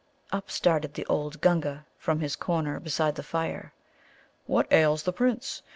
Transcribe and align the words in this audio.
Up 0.31 0.49
started 0.49 0.95
the 0.95 1.05
old 1.05 1.41
Gunga 1.41 1.85
from 1.99 2.21
his 2.21 2.35
corner 2.35 2.79
beside 2.79 3.13
the 3.13 3.21
fire. 3.21 3.71
"What 4.47 4.65
ails 4.73 5.03
the 5.03 5.13
Prince? 5.13 5.61